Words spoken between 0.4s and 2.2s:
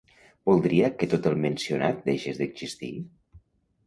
Voldria que tot el mencionat